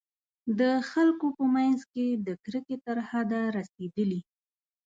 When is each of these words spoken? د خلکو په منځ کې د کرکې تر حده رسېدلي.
د 0.59 0.61
خلکو 0.91 1.27
په 1.37 1.43
منځ 1.55 1.79
کې 1.93 2.05
د 2.25 2.27
کرکې 2.43 2.77
تر 2.85 2.97
حده 3.09 3.41
رسېدلي. 3.57 4.21